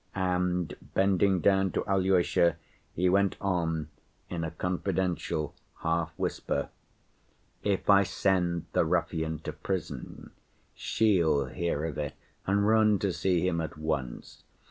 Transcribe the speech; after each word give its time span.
And 0.15 0.75
bending 0.95 1.41
down 1.41 1.73
to 1.73 1.85
Alyosha, 1.85 2.55
he 2.95 3.07
went 3.07 3.37
on 3.39 3.89
in 4.31 4.43
a 4.43 4.49
confidential 4.49 5.53
half‐whisper. 5.81 6.69
"If 7.61 7.87
I 7.87 8.01
send 8.01 8.65
the 8.73 8.83
ruffian 8.83 9.37
to 9.41 9.53
prison, 9.53 10.31
she'll 10.73 11.45
hear 11.45 11.85
of 11.85 11.99
it 11.99 12.15
and 12.47 12.67
run 12.67 12.97
to 12.97 13.13
see 13.13 13.47
him 13.47 13.61
at 13.61 13.77
once. 13.77 14.41